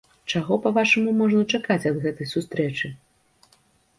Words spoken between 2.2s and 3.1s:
сустрэчы?